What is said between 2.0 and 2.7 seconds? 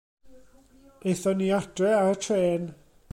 ar y trên.